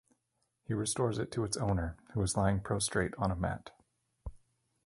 [0.63, 3.69] He restores it to its owner, who is lying prostrate on a mat.